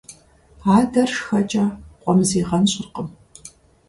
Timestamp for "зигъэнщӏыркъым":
2.27-3.09